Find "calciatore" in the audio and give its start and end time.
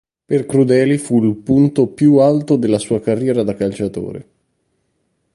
3.53-4.27